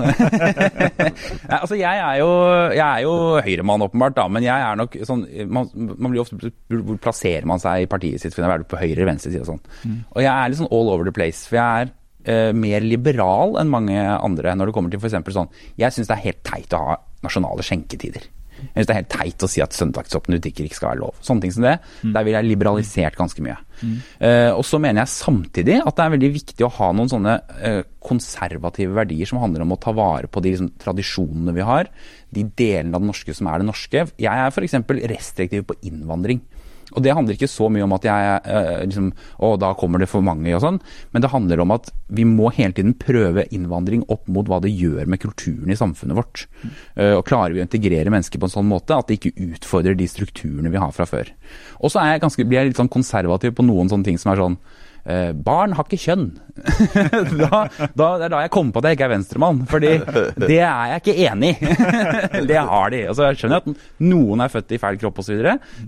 [1.60, 2.28] altså jeg er jo,
[2.76, 6.52] jeg er jo høyremann, åpenbart, da, men jeg er nok sånn man, man blir ofte
[6.70, 8.36] Hvor plasserer man seg i partiet sitt?
[8.36, 9.66] For jeg er på høyre eller venstre side og sånn.
[9.82, 9.98] Mm.
[10.14, 11.42] Og jeg er litt sånn all over the place.
[11.48, 11.92] For jeg er
[12.28, 15.34] uh, mer liberal enn mange andre når det kommer til f.eks.
[15.34, 18.30] sånn Jeg syns det er helt teit å ha nasjonale skjenketider.
[18.62, 21.18] Jeg synes Det er helt teit å si at søndagsåpne butikker ikke skal være lov.
[21.24, 21.74] Sånne ting som det.
[22.02, 22.12] Mm.
[22.14, 23.56] Der vil jeg liberalisert ganske mye.
[23.82, 23.96] Mm.
[24.22, 27.36] Uh, og så mener jeg samtidig at det er veldig viktig å ha noen sånne
[27.58, 31.90] uh, konservative verdier som handler om å ta vare på de liksom, tradisjonene vi har.
[32.32, 34.06] De delene av det norske som er det norske.
[34.22, 34.78] Jeg er f.eks.
[35.10, 36.44] restriktiv på innvandring.
[36.92, 39.10] Og det handler ikke så mye om at jeg eh, liksom,
[39.42, 40.80] Å, da kommer det for mange og sånn.
[41.14, 44.72] Men det handler om at vi må hele tiden prøve innvandring opp mot hva det
[44.74, 46.46] gjør med kulturen i samfunnet vårt.
[46.62, 46.70] Mm.
[46.98, 49.98] Uh, og klarer vi å integrere mennesker på en sånn måte at det ikke utfordrer
[49.98, 51.32] de strukturene vi har fra før.
[51.80, 52.02] Og så
[52.42, 54.58] blir jeg litt sånn konservativ på noen sånne ting som er sånn
[55.04, 56.26] eh, barn har ikke kjønn.
[57.42, 57.62] da,
[57.96, 59.94] da, det er da jeg kom på at jeg ikke er venstremann, fordi
[60.42, 61.72] det er jeg ikke enig i.
[62.50, 63.02] det har de.
[63.12, 65.40] Altså, jeg skjønner at noen er født i feil kropp osv.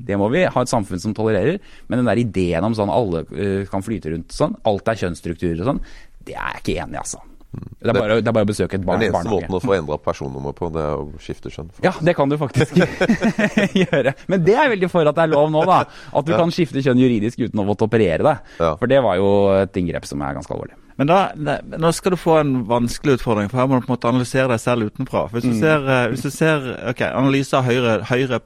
[0.08, 1.60] Det må vi ha et samfunn som tolererer.
[1.88, 5.62] Men den der ideen om sånn alle uh, kan flyte rundt sånn, alt er kjønnsstrukturer
[5.62, 5.86] og sånn,
[6.24, 7.22] det er jeg ikke enig i, altså.
[7.54, 9.74] Det er, bare, det er bare å besøke et Den barn, eneste måten å få
[9.76, 11.68] endra personnummer på, det er å skifte kjønn.
[11.84, 12.78] Ja, det kan du faktisk
[13.82, 14.14] gjøre.
[14.32, 15.82] Men det er veldig for at det er lov nå, da.
[16.14, 18.54] At du kan skifte kjønn juridisk uten å måtte operere deg.
[18.62, 18.72] Ja.
[18.80, 20.78] For det var jo et inngrep som er ganske alvorlig.
[20.96, 23.96] Men da, nå skal du få en vanskelig utfordring, for her må du på en
[23.96, 25.26] måte analysere deg selv utenfra.
[25.32, 28.38] Hvis du ser, eh, hvis du ser ok, analyse av høyre, høyre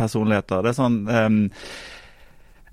[0.00, 1.42] personligheter, det er sånn ehm,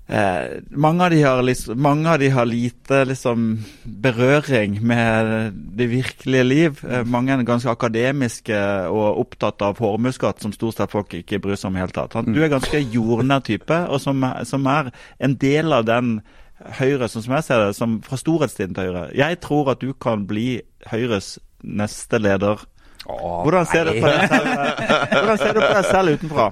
[0.08, 3.46] eh, mange, av de har liksom, mange av de har lite liksom,
[3.84, 6.82] berøring med det virkelige liv.
[6.88, 11.58] Eh, mange er ganske akademiske og opptatt av formuesskatt, som stort sett folk ikke bryr
[11.58, 12.18] seg om i det hele tatt.
[12.28, 16.18] Du er ganske jordnær type, og som, som er en del av den
[16.58, 19.04] Høyre, sånn som jeg ser det, som fra storhetstiden til Høyre.
[19.14, 20.58] Jeg tror at du kan bli
[20.90, 22.64] Høyres neste leder.
[23.08, 26.46] Hvordan ser, du på deg selv, på deg selv utenfra?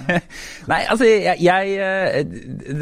[0.70, 2.18] Nei, altså, jeg, jeg eh,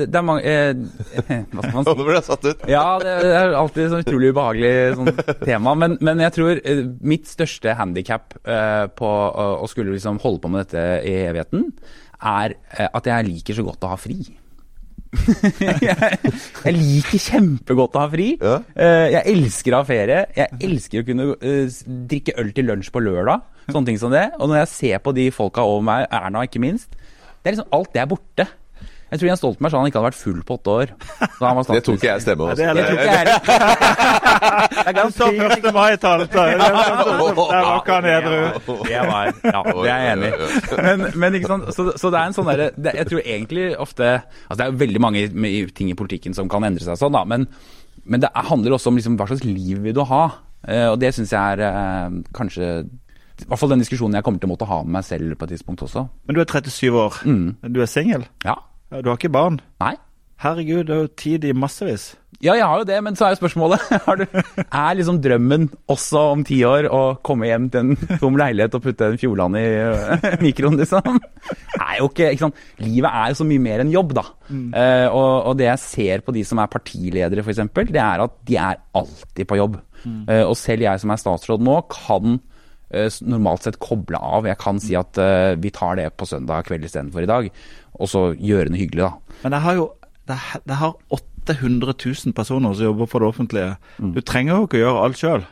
[0.01, 0.73] Det er mange eh,
[1.55, 1.95] Hva skal man si?
[1.95, 2.65] Nå ble jeg satt ut.
[2.71, 5.13] Ja, det er alltid sånn utrolig ubehagelig sånn
[5.45, 5.77] tema.
[5.79, 10.43] Men, men jeg tror eh, mitt største handikap eh, på å, å skulle liksom holde
[10.43, 11.71] på med dette i evigheten,
[12.25, 12.57] er
[12.89, 14.25] at jeg liker så godt å ha fri.
[15.89, 16.19] jeg,
[16.65, 18.29] jeg liker kjempegodt å ha fri.
[18.41, 18.59] Ja.
[18.75, 20.21] Eh, jeg elsker å ha ferie.
[20.37, 21.79] Jeg elsker å kunne uh,
[22.11, 23.45] drikke øl til lunsj på lørdag.
[23.71, 24.27] Sånne ting som det.
[24.39, 27.73] Og når jeg ser på de folka over meg, Erna ikke minst, det er liksom
[27.77, 28.49] alt det er borte.
[29.15, 30.93] Jeg tror Jens Stoltenberg sa han ikke hadde vært full på åtte år.
[31.39, 32.25] Da han var Det tok ikke jeg.
[32.25, 32.65] Det er Altså.
[32.65, 33.39] Jeg tror ikke jeg heller.
[34.75, 35.69] Det er ganske så 1.
[35.75, 36.33] mai-tallet.
[36.35, 38.41] Der var ikke han edru.
[38.89, 40.83] Det var, ja, det er jeg enig i.
[40.89, 42.67] Men, men ikke sant, så, så det er en sånn derre
[42.99, 45.25] Jeg tror egentlig ofte Altså det er jo veldig mange
[45.79, 47.47] ting i politikken som kan endre seg sånn, da, men,
[48.05, 50.25] men det er- handler også om liksom hva slags liv vil du ha?
[50.67, 54.39] Eh, og det syns jeg er eh, kanskje i hvert fall den diskusjonen jeg kommer
[54.43, 56.05] til å måtte ha med meg selv på et tidspunkt også.
[56.29, 57.17] Men du er 37 år.
[57.75, 58.23] Du er singel.
[58.47, 58.55] Ja.
[58.91, 59.61] Du har ikke barn.
[59.83, 59.95] Nei.
[60.45, 62.13] Herregud, det er jo tid i massevis.
[62.43, 64.25] Ja, jeg har jo det, men så er jo spørsmålet har du,
[64.67, 68.83] Er liksom drømmen også om ti år å komme hjem til en tom leilighet og
[68.85, 69.65] putte en Fjordland i
[70.45, 71.21] mikroen, liksom?
[71.79, 72.61] Er jo ikke, ikke sant?
[72.83, 74.27] Livet er jo så mye mer enn jobb, da.
[74.51, 77.63] Eh, og, og det jeg ser på de som er partiledere, f.eks.,
[77.95, 79.79] det er at de er alltid på jobb.
[80.05, 82.37] Eh, og selv jeg som er statsråd nå, kan
[83.27, 84.49] normalt sett koble av.
[84.49, 87.51] Jeg kan si at eh, vi tar det på søndag kveld istedenfor i dag,
[87.99, 89.39] og så gjøre noe hyggelig, da.
[89.45, 89.89] Men det har jo
[90.29, 93.75] det, det har 800 000 personer som jobber for det offentlige.
[93.99, 95.45] Du trenger jo ikke å gjøre alt sjøl.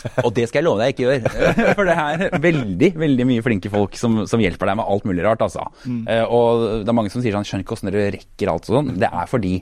[0.24, 1.74] Og det skal jeg love deg ikke gjør.
[1.78, 5.24] For det er veldig veldig mye flinke folk som, som hjelper deg med alt mulig
[5.26, 5.44] rart.
[5.44, 5.66] altså.
[5.84, 8.78] Eh, og det er mange som sier sånn, skjønner ikke hvordan dere rekker alt og
[8.78, 8.92] sånn.
[9.00, 9.52] Det er fordi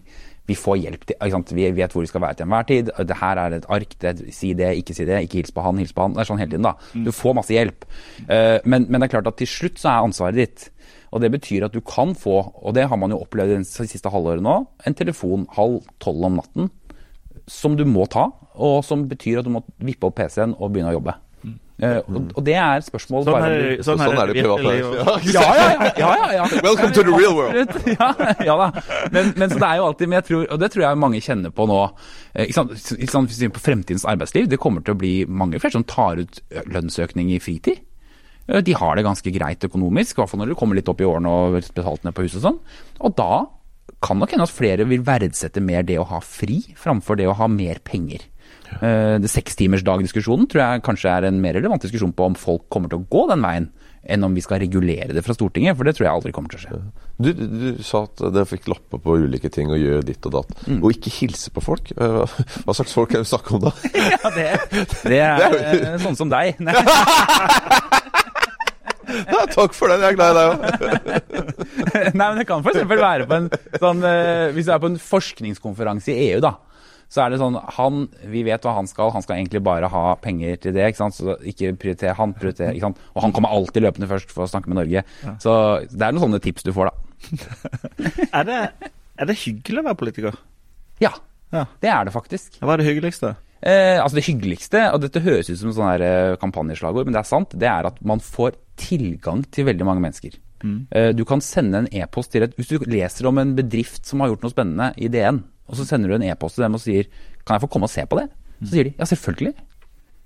[0.48, 1.36] vi får hjelp til?
[1.52, 2.90] Vi vet hvor vi skal være til enhver tid.
[3.08, 3.92] Det her er et ark.
[4.00, 5.20] Det, si det, ikke si det.
[5.26, 6.16] Ikke hils på han, hils på han.
[6.16, 7.04] Det er sånn hele tiden, da.
[7.04, 7.84] Du får masse hjelp.
[8.24, 10.66] Eh, men, men det er klart at til slutt så er ansvaret ditt.
[11.12, 14.12] Og det betyr at du kan få, og det har man jo opplevd det siste
[14.12, 14.58] halvåret nå,
[14.88, 16.72] en telefon halv tolv om natten
[17.48, 18.26] som du må ta,
[18.60, 21.14] og som betyr at du må vippe opp PC-en og begynne å jobbe.
[21.78, 24.64] Eh, og, og det er spørsmål Sånn bare er, sånn Sånn er det i privat
[24.66, 24.86] liv.
[25.30, 26.46] ja, ja, ja, ja, ja, ja.
[26.66, 27.76] Welcome to the real world.
[27.92, 28.08] Ja,
[28.48, 28.66] ja da.
[29.14, 31.20] Men, men så det er jo alltid, men jeg tror, og det tror jeg mange
[31.22, 34.98] kjenner på nå eh, ikke sant, ikke sant, på fremtidens arbeidsliv, det kommer til å
[34.98, 37.78] bli mange flere som tar ut lønnsøkning i fritid.
[38.50, 41.04] Eh, De har det ganske greit økonomisk, i hvert fall når du kommer litt opp
[41.04, 42.58] i årene og betalt ned på huset og sånn.
[43.06, 43.30] Og da
[44.02, 47.38] kan nok hende at flere vil verdsette mer det å ha fri, framfor det å
[47.38, 48.26] ha mer penger.
[48.78, 53.00] Det Sekstimersdag-diskusjonen tror jeg kanskje er en mer relevant diskusjon på om folk kommer til
[53.00, 53.68] å gå den veien,
[54.08, 56.60] enn om vi skal regulere det fra Stortinget, for det tror jeg aldri kommer til
[56.60, 56.78] å skje.
[57.18, 60.36] Du, du, du sa at dere fikk lapper på ulike ting og gjør ditt og
[60.36, 60.52] datt.
[60.78, 61.90] Og ikke hilse på folk.
[61.96, 63.72] Eh, Hva slags folk er det vi snakker om da?
[64.14, 64.46] Ja, det,
[65.08, 66.54] det er eh, sånn som deg.
[66.68, 66.76] Nei,
[69.08, 70.58] Ja, takk for den, jeg er glad i deg òg.
[72.12, 72.82] nei, men det kan f.eks.
[72.90, 73.46] være på en
[73.80, 74.02] sånn
[74.52, 76.52] Hvis du er på en forskningskonferanse i EU, da.
[77.08, 80.14] Så er det sånn han, Vi vet hva han skal, han skal egentlig bare ha
[80.20, 80.90] penger til det.
[80.90, 81.16] ikke sant?
[81.16, 82.98] Så ikke prioriter han, prioriter, ikke sant?
[83.16, 85.04] Og han kommer alltid løpende først for å snakke med Norge.
[85.40, 85.54] Så
[85.88, 87.04] det er noen sånne tips du får, da.
[88.38, 88.58] Er det,
[89.18, 90.36] er det hyggelig å være politiker?
[91.02, 91.14] Ja,
[91.52, 91.64] Ja.
[91.80, 92.58] det er det faktisk.
[92.60, 93.36] Hva er det hyggeligste?
[93.64, 97.22] Eh, altså Det hyggeligste, og dette høres ut som sånn her eh, kampanjeslagord, men det
[97.24, 100.36] er sant, det er at man får tilgang til veldig mange mennesker.
[100.92, 104.20] Eh, du kan sende en e-post til et Hvis du leser om en bedrift som
[104.20, 106.82] har gjort noe spennende i DN, og så sender du en e-post til dem og
[106.82, 107.08] sier
[107.44, 108.28] Kan jeg få komme og se på det?
[108.60, 109.54] Så sier de ja, selvfølgelig.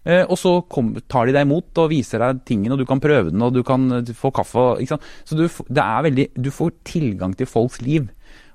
[0.02, 3.02] Eh, og så kom, tar de deg imot og viser deg tingen, og du kan
[3.02, 4.64] prøve den, og du kan eh, få kaffe.
[4.88, 8.08] Så du, det er veldig, du får tilgang til folks liv,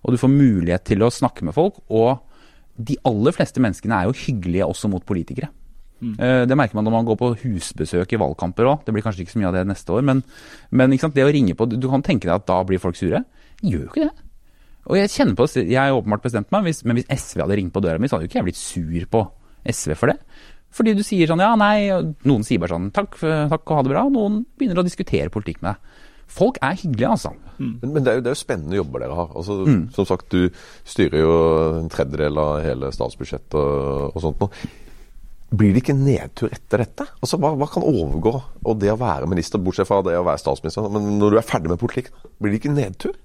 [0.04, 1.84] og du får mulighet til å snakke med folk.
[1.88, 2.24] og
[2.78, 5.48] de aller fleste menneskene er jo hyggelige også mot politikere.
[5.98, 6.12] Mm.
[6.46, 8.84] Det merker man når man går på husbesøk i valgkamper òg.
[8.86, 10.22] Det blir kanskje ikke så mye av det neste år, men,
[10.70, 13.24] men det å ringe på Du kan tenke deg at da blir folk sure.
[13.66, 14.27] Gjør jo ikke det.
[14.88, 17.74] Og jeg kjenner på jeg har åpenbart bestemt meg, hvis, men hvis SV hadde ringt
[17.76, 19.24] på døra mi, så hadde jo ikke jeg blitt sur på
[19.68, 20.18] SV for det.
[20.78, 23.84] Fordi du sier sånn ja, nei, og noen sier bare sånn takk, takk og ha
[23.86, 24.06] det bra.
[24.08, 26.04] og Noen begynner å diskutere politikk med deg.
[26.38, 27.32] Folk er hyggelige, altså.
[27.58, 29.30] Men, men det, er jo, det er jo spennende jobber dere har.
[29.40, 29.86] Altså, Mm.
[29.96, 30.50] Som sagt, du
[30.88, 31.38] styrer jo
[31.80, 34.44] en tredjedel av hele statsbudsjettet og, og sånt.
[34.44, 34.74] noe.
[35.58, 37.06] Blir det ikke nedtur etter dette?
[37.24, 40.44] Altså, hva, hva kan overgå og det å være minister, bortsett fra det å være
[40.44, 40.90] statsminister?
[40.92, 42.12] Men når du er ferdig med politikk,
[42.44, 43.16] blir det ikke nedtur?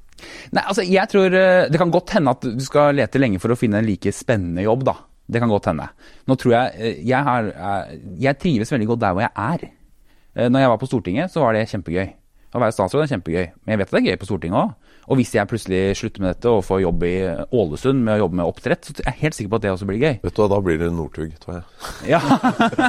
[0.52, 3.54] Nei, altså, jeg tror eh, Det kan godt hende at du skal lete lenge for
[3.54, 4.96] å finne en like spennende jobb, da.
[5.32, 5.86] Det kan godt hende.
[6.28, 7.94] Nå tror jeg eh, Jeg, har, eh,
[8.26, 9.70] jeg trives veldig godt der hvor jeg er.
[10.48, 12.06] Når jeg var på Stortinget, så var det kjempegøy.
[12.52, 13.46] Å være statsråd er kjempegøy.
[13.64, 14.74] Men jeg vet at det er gøy på Stortinget òg.
[15.10, 17.14] Og hvis jeg plutselig slutter med dette og får jobb i
[17.58, 19.88] Ålesund med å jobbe med oppdrett, så er jeg helt sikker på at det også
[19.88, 20.12] blir gøy.
[20.22, 21.64] Vet du hva, Da blir det Northug, tror jeg.
[22.12, 22.20] Ja.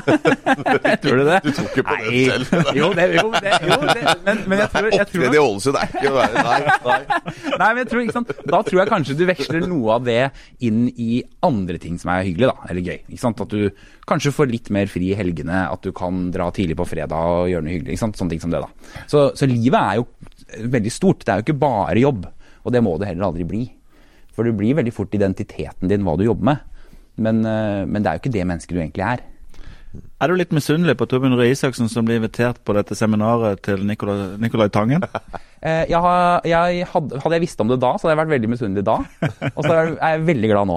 [1.03, 1.39] tror du det?
[1.41, 2.21] Du tror ikke på det Nei.
[2.29, 2.69] selv.
[2.77, 4.03] Jo, det, jo, det, jo det.
[4.27, 6.59] Men, men jeg tror, jeg tror Opptreden i Ålesund er ikke å være Nei.
[6.85, 6.99] nei.
[7.63, 8.35] Nei, men jeg tror, ikke sant?
[8.53, 10.19] Da tror jeg kanskje du veksler noe av det
[10.69, 11.09] inn i
[11.45, 12.69] andre ting som er hyggelig, da.
[12.69, 13.01] Eller gøy.
[13.07, 13.41] Ikke sant?
[13.41, 16.87] At du kanskje får litt mer fri i helgene, at du kan dra tidlig på
[16.87, 17.95] fredag og gjøre noe hyggelig.
[17.95, 18.19] Ikke sant?
[18.19, 19.01] Sånne ting som det, da.
[19.09, 21.23] Så, så livet er jo veldig stort.
[21.23, 22.27] Det er jo ikke bare jobb.
[22.63, 23.63] Og det må det heller aldri bli.
[24.33, 26.65] For det blir veldig fort identiteten din hva du jobber med.
[27.21, 29.23] Men, eh, men det er jo ikke det mennesket du egentlig er.
[29.93, 33.83] Er du litt misunnelig på Torbjørn Røe Isaksen som blir invitert på dette seminaret til
[33.85, 35.05] Nicolai, Nicolai Tangen?
[35.63, 38.31] Eh, jeg har, jeg hadde, hadde jeg visst om det da, så hadde jeg vært
[38.33, 38.97] veldig misunnelig da.
[39.53, 40.75] Og så er jeg veldig glad nå.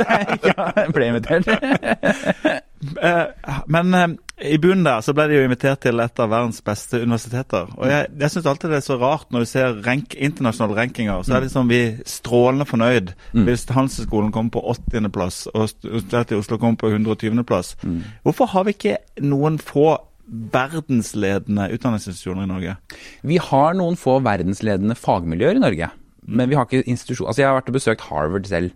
[0.78, 1.50] jeg ble invitert.
[2.80, 3.24] Eh,
[3.66, 4.08] men eh,
[4.52, 7.68] i bunnen der så ble de jo invitert til et av verdens beste universiteter.
[7.76, 11.24] Og jeg, jeg syns alltid det er så rart når du ser rank, internasjonale rankinger,
[11.24, 16.40] så er det liksom vi strålende fornøyd hvis Handelshøyskolen kommer på 80.-plass og Universitetet i
[16.40, 17.74] Oslo kommer på 120.-plass.
[18.24, 18.96] Hvorfor har vi ikke
[19.28, 19.92] noen få
[20.30, 22.76] verdensledende utdanningsinstitusjoner i Norge?
[23.26, 25.90] Vi har noen få verdensledende fagmiljøer i Norge.
[26.38, 27.28] Men vi har ikke institusjon...
[27.30, 28.72] Altså, jeg har vært og besøkt Harvard selv,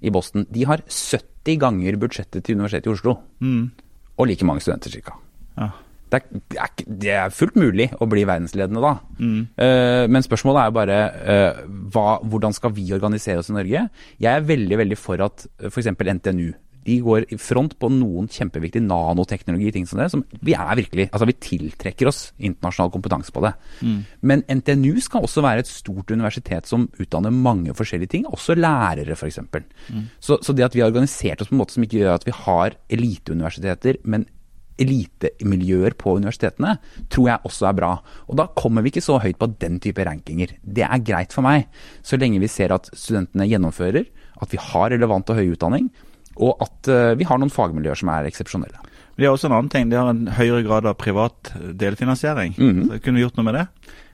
[0.00, 0.46] i Boston.
[0.52, 3.18] De har 70 ganger budsjettet til Universitetet i Oslo.
[4.18, 5.16] Og like mange studenter, cirka.
[5.58, 5.70] Ja.
[6.08, 6.22] Det
[6.56, 8.94] er, det, er, fullt mulig å bli verdensledende da.
[9.60, 11.58] Eh, men spørsmålet er jo bare uh,
[11.92, 13.82] hva, hvordan skal vi organisere oss i Norge?
[14.16, 15.90] Jeg er veldig veldig for at uh, f.eks.
[15.92, 16.48] NTNU
[16.88, 21.08] de går i front på noen kjempeviktige nanoteknologi, ting som det, som vi er virkelig,
[21.12, 23.52] altså vi tiltrekker oss internasjonal kompetanse på det.
[24.20, 29.16] Men NTNU skal også være et stort universitet som utdanner mange forskjellige ting, også lærere
[29.18, 29.40] f.eks.
[30.20, 32.26] Så, så det at vi har organisert oss på en måte som ikke gjør at
[32.28, 34.26] vi har eliteuniversiteter, men
[34.78, 36.76] elitemiljøer på universitetene,
[37.10, 37.92] tror jeg også er bra.
[38.30, 40.54] Og da kommer vi ikke så høyt på den type rankinger.
[40.62, 41.66] Det er greit for meg,
[42.06, 44.06] så lenge vi ser at studentene gjennomfører,
[44.38, 45.88] at vi har relevant og høy utdanning,
[46.38, 48.84] og at eh, vi har noen fagmiljøer som er eksepsjonelle.
[49.18, 49.88] De har også en annen ting.
[49.90, 52.52] De har en høyere grad av privat delfinansiering.
[52.54, 53.64] Så Kunne vi gjort noe med det?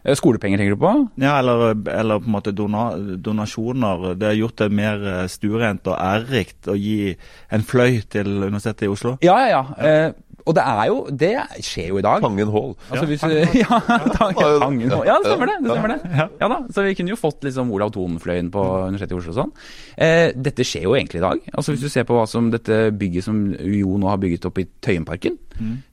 [0.04, 0.92] Eh, Skolepenger tenker du på?
[1.20, 2.86] Ja, eller, eller på en måte dona,
[3.20, 4.14] donasjoner.
[4.20, 7.14] Det har gjort det mer eh, stuerent og ærerikt å gi
[7.52, 9.16] en fløy til Universitetet i Oslo.
[9.24, 9.90] Ja, ja, ja.
[10.08, 11.30] Eh, og det er jo Det
[11.64, 12.20] skjer jo i dag.
[12.20, 12.74] Tangen Hall.
[12.90, 13.22] Altså, hvis,
[13.62, 13.78] ja,
[14.18, 15.56] Tangen, tangen, ja, det stemmer det.
[15.64, 16.26] det, stemmer det.
[16.40, 19.38] Ja da, Så vi kunne jo fått liksom Olav Thon-fløyen på Universitetet i Oslo og
[19.38, 19.54] sånn.
[19.96, 21.40] Eh, dette skjer jo egentlig i dag.
[21.54, 24.60] Altså Hvis du ser på hva som dette bygget som UiO nå har bygget opp
[24.60, 25.38] i Tøyenparken,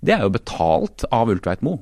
[0.02, 1.80] det er jo betalt av Ultveit Moe.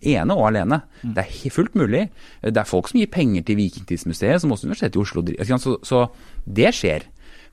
[0.00, 0.80] Ene og alene.
[1.04, 2.06] Det er fullt mulig.
[2.42, 5.58] Det er folk som gir penger til Vikingtidsmuseet, som også Universitetet i Oslo driver.
[5.60, 6.06] Så, så
[6.48, 7.04] det skjer.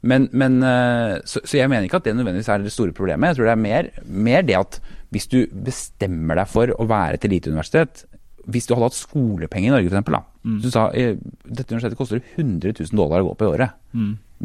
[0.06, 3.32] Men, men eh, så, så jeg mener ikke at det nødvendigvis er det store problemet.
[3.32, 4.80] Jeg tror det er mer, mer det at
[5.13, 8.04] hvis du bestemmer deg for å være et eliteuniversitet
[8.52, 10.26] Hvis du hadde hatt skolepenger i Norge, f.eks.
[10.46, 10.58] Mm.
[10.62, 11.15] Du sa eh,
[11.46, 13.78] dette universitetet koster 100 000 dollar å gå på i året.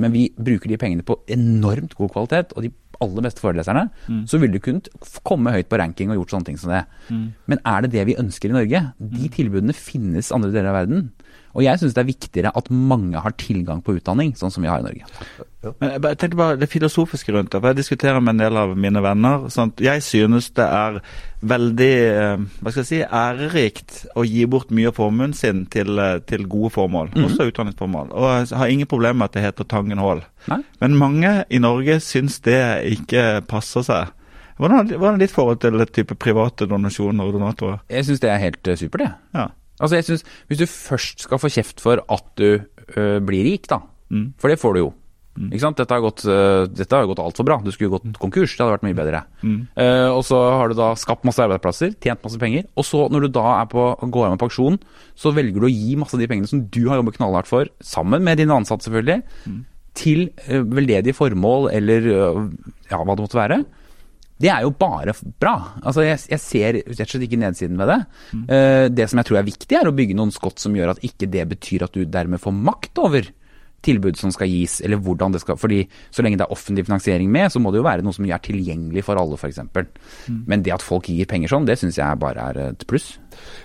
[0.00, 2.70] Men vi bruker de pengene på enormt god kvalitet, og de
[3.00, 3.88] aller beste foreleserne,
[4.28, 4.88] så ville du kunnet
[5.26, 6.82] komme høyt på ranking og gjort sånne ting som det.
[7.50, 8.82] Men er det det vi ønsker i Norge?
[9.00, 11.08] De tilbudene finnes andre deler av verden.
[11.54, 14.70] Og jeg syns det er viktigere at mange har tilgang på utdanning, sånn som vi
[14.70, 15.06] har i Norge.
[15.82, 17.60] Men jeg tenkte bare det filosofiske rundt det.
[17.60, 19.48] for Jeg diskuterer med en del av mine venner.
[19.52, 21.00] Sånn, jeg synes det er
[21.40, 25.98] veldig eh, hva skal jeg si, ærerikt å gi bort mye av formuen sin til,
[25.98, 28.14] eh, til gode formål, også utdanningsformål.
[28.14, 30.24] Og jeg har ingen problemer med at det heter Tangen Hall.
[30.80, 32.60] Men mange i Norge syns det
[32.94, 34.16] ikke passer seg.
[34.60, 37.80] Hvordan er ditt forhold til type private donasjoner og donatorer?
[37.88, 39.12] Jeg syns det er helt eh, supert, det.
[39.36, 39.46] Ja.
[39.80, 42.60] Altså, jeg synes, Hvis du først skal få kjeft for at du
[42.96, 43.80] øh, blir rik, da,
[44.38, 44.90] for det får du jo.
[45.54, 45.78] Ikke sant?
[45.78, 47.56] Dette har gått, øh, dette har gått altfor bra.
[47.64, 48.52] Du skulle gått konkurs.
[48.56, 49.20] Det hadde vært mye bedre.
[49.78, 52.66] Eh, og så har du da skapt masse arbeidsplasser, tjent masse penger.
[52.76, 54.76] Og så, når du da er på, går av med pensjon,
[55.16, 57.70] så velger du å gi masse av de pengene som du har jobbet knallhardt for,
[57.80, 59.22] sammen med dine ansatte selvfølgelig,
[59.94, 62.42] til eh, veldedige formål eller eh,
[62.90, 63.62] ja, hva det måtte være,
[64.40, 65.56] det er jo bare bra.
[65.82, 67.98] Altså, jeg, jeg ser rett og slett ikke nedsiden ved det.
[68.40, 71.04] Eh, det som jeg tror er viktig, er å bygge noen skott som gjør at
[71.06, 73.28] ikke det betyr at du dermed får makt over
[73.84, 75.80] tilbud som skal gis, eller hvordan det skal Fordi
[76.12, 78.42] så lenge det er offentlig finansiering med, så må det jo være noe som er
[78.44, 79.60] tilgjengelig for alle, f.eks.
[80.28, 83.14] Men det at folk gir penger sånn, det syns jeg bare er et pluss.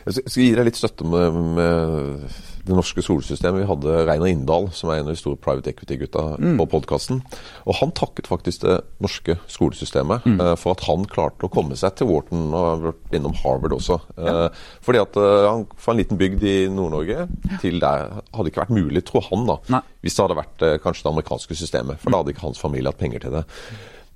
[0.05, 3.61] Jeg skal skal gi deg litt støtte med, med det norske skolesystemet.
[3.61, 6.23] Vi hadde Reinar Inndal, som er en av de store private equity-gutta
[6.57, 7.21] på podkasten.
[7.65, 11.97] Og han takket faktisk det norske skolesystemet eh, for at han klarte å komme seg
[11.99, 13.99] til Wharton og har vært innom Harvard også.
[14.17, 14.45] Eh,
[14.85, 17.27] fordi at uh, han fra en liten bygd i Nord-Norge
[17.61, 19.59] til der hadde ikke vært mulig, tror han, da.
[19.77, 19.83] Nei.
[20.05, 22.01] Hvis det hadde vært kanskje det amerikanske systemet.
[22.01, 23.45] For da hadde ikke hans familie hatt penger til det.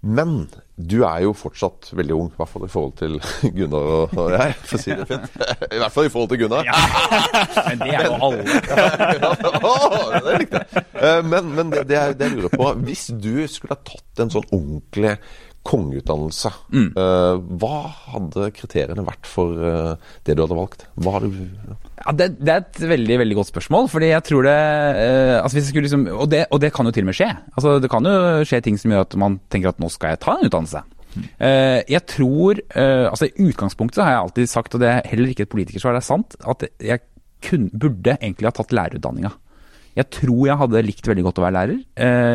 [0.02, 0.48] Men
[0.80, 3.18] du er jo fortsatt veldig ung, i hvert fall i forhold til
[3.58, 5.34] Gunnar og, og jeg, for å si det fint.
[5.76, 6.70] I hvert fall i forhold til Gunnar.
[7.68, 8.46] Men det er jo alle.
[9.60, 10.86] Åh, det likte jeg.
[11.04, 14.24] Eh, Men, men det, det, er, det jeg lurer på Hvis du skulle ha tatt
[14.24, 15.18] en sånn ordentlig
[15.68, 17.80] kongeutdannelse, eh, hva
[18.14, 20.86] hadde kriteriene vært for eh, det du hadde valgt?
[21.04, 21.42] Hadde du
[22.00, 23.90] Ja, det, det er et veldig veldig godt spørsmål.
[23.92, 27.04] fordi jeg tror det eh, altså jeg liksom, og, det, og det kan jo til
[27.04, 27.30] og med skje.
[27.56, 30.24] Altså Det kan jo skje ting som gjør at man tenker at nå skal jeg
[30.24, 30.86] ta en utdannelse.
[31.44, 35.34] Eh, jeg tror altså I utgangspunktet så har jeg alltid sagt, og det er heller
[35.34, 37.04] ikke et politikersvar, det er sant, at jeg
[37.44, 39.36] kun, burde egentlig ha tatt lærerutdanninga.
[40.00, 41.80] Jeg tror jeg hadde likt veldig godt å være lærer.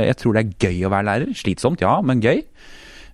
[0.04, 1.36] Jeg tror det er gøy å være lærer.
[1.38, 2.42] Slitsomt, ja, men gøy.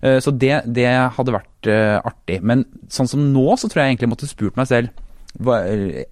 [0.01, 0.87] Eh, Så det, det
[1.17, 2.41] hadde vært eh, artig.
[2.41, 4.89] Men sånn som nå, så tror jeg egentlig måtte spurt meg selv
[5.39, 5.61] hva,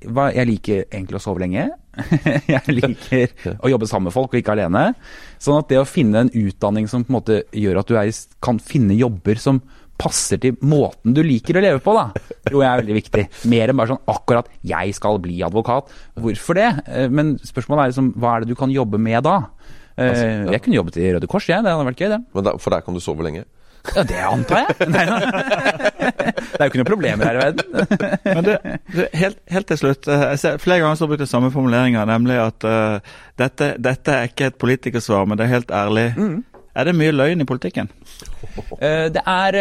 [0.07, 1.65] hva, Jeg liker egentlig å sove lenge.
[2.47, 3.33] jeg liker
[3.65, 4.93] å jobbe sammen med folk og ikke alene.
[5.41, 8.13] Sånn at det å finne en utdanning som på en måte gjør at du er,
[8.45, 9.59] kan finne jobber som
[9.99, 12.05] passer til måten du liker å leve på, da,
[12.47, 13.25] tror jeg er veldig viktig.
[13.51, 15.91] Mer enn bare sånn akkurat 'jeg skal bli advokat'.
[16.15, 16.69] Hvorfor det?
[16.87, 19.49] Eh, Men spørsmålet er liksom hva er det du kan jobbe med da?
[19.99, 21.59] Eh, Jeg kunne jobbet i Røde Kors, jeg.
[21.59, 22.21] Det hadde vært gøy, det.
[22.33, 23.43] Men der, For der kan du sove lenge?
[23.95, 24.87] Ja, det antar jeg.
[24.93, 25.05] Nei.
[25.09, 27.65] Det er jo ikke noe problemer her i verden.
[28.25, 28.55] Men det,
[28.93, 30.07] det, helt, helt til slutt.
[30.11, 33.71] eh, Jeg ser, flere ganger så har brukt den samme formuleringa, nemlig at uh, dette,
[33.81, 36.07] dette er ikke et politikersvar, men det er helt ærlig.
[36.79, 37.89] Er det mye løgn i politikken?
[38.79, 39.57] Eh, Det er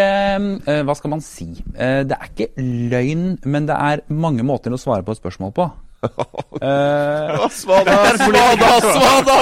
[0.85, 1.49] Hva skal man si?
[1.75, 2.51] Det er ikke
[2.93, 5.71] løgn, men det er mange måter å svare på et spørsmål på.
[6.59, 9.37] Eh, Svada, svada, svada!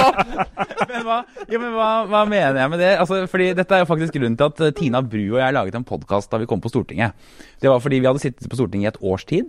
[0.91, 1.15] men hva,
[1.49, 2.91] ja, men hva, hva mener jeg med det?
[3.01, 5.79] Altså, fordi Dette er jo faktisk grunnen til at eh, Tina Bru og jeg laget
[5.79, 7.17] en podkast da vi kom på Stortinget.
[7.63, 9.49] Det var fordi vi hadde sittet på Stortinget i et års tid,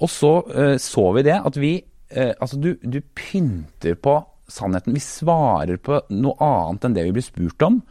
[0.00, 1.74] og så uh, så vi det at vi
[2.16, 4.16] uh, Altså, du, du pynter på
[4.48, 4.96] sannheten.
[4.96, 7.82] Vi svarer på noe annet enn det vi blir spurt om,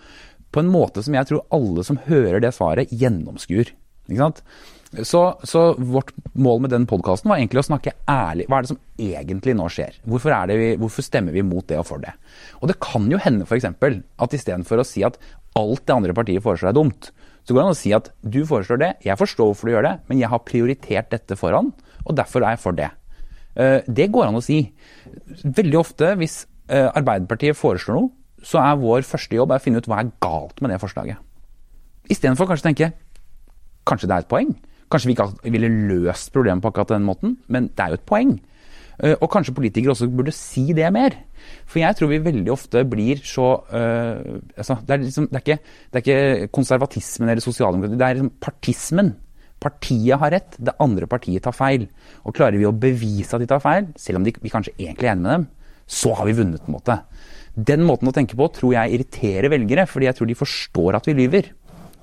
[0.52, 3.70] på en måte som jeg tror alle som hører det svaret, gjennomskuer.
[4.10, 4.42] Ikke sant?
[4.92, 8.48] Så, så vårt mål med den podkasten var egentlig å snakke ærlig.
[8.52, 9.96] Hva er det som egentlig nå skjer?
[10.04, 12.12] Hvorfor, vi, hvorfor stemmer vi mot det og for det?
[12.60, 13.70] Og det kan jo hende f.eks.
[13.72, 15.16] at istedenfor å si at
[15.56, 17.12] alt det andre partiet foreslår er dumt,
[17.48, 19.88] så går det an å si at du foreslår det, jeg forstår hvorfor du gjør
[19.88, 21.72] det, men jeg har prioritert dette foran,
[22.04, 22.90] og derfor er jeg for det.
[23.56, 24.60] Eh, Det går an å si.
[25.44, 28.12] Veldig ofte hvis eh, Arbeiderpartiet foreslår noe,
[28.44, 31.20] så er vår første jobb å finne ut hva er galt med det forslaget.
[32.12, 32.92] Istedenfor kanskje å tenke
[33.88, 34.54] kanskje det er et poeng.
[34.92, 38.10] Kanskje vi ikke ville løst problemet på akkurat den måten, men det er jo et
[38.10, 38.34] poeng.
[39.02, 41.16] Eh, Og kanskje politikere også burde si det mer.
[41.66, 45.46] For jeg tror vi veldig ofte blir så uh, altså, det, er liksom, det, er
[45.46, 49.16] ikke, det er ikke konservatismen eller sosialdemokratiet, det er liksom partismen.
[49.62, 51.88] Partiet har rett, det andre partiet tar feil.
[52.26, 55.10] Og klarer vi å bevise at de tar feil, selv om de, vi kanskje egentlig
[55.10, 55.48] er enige med dem,
[55.86, 56.62] så har vi vunnet.
[56.62, 57.00] på en måte.
[57.58, 61.10] Den måten å tenke på tror jeg irriterer velgere, fordi jeg tror de forstår at
[61.10, 61.52] vi lyver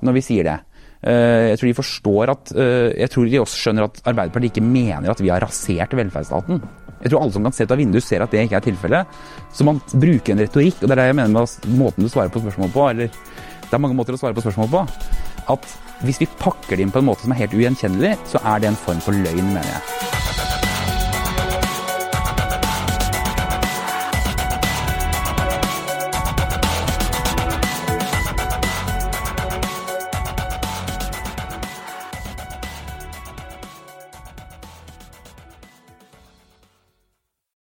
[0.04, 0.58] når vi sier det.
[1.02, 4.66] Eh, Jeg tror de forstår at eh, Jeg tror de også skjønner at Arbeiderpartiet ikke
[4.66, 6.62] mener at vi har rasert velferdsstaten.
[6.98, 9.18] Jeg tror alle som kan se ut av vinduet, ser at det ikke er tilfellet.
[9.54, 12.32] Så man bruker en retorikk, og det er det jeg mener med måten du svarer
[12.34, 13.12] på spørsmål på, eller
[13.68, 14.82] det er mange måter å svare på spørsmål på,
[15.54, 15.70] at
[16.02, 18.72] hvis vi pakker det inn på en måte som er helt ugjenkjennelig, så er det
[18.72, 20.37] en form for løgn, mener jeg.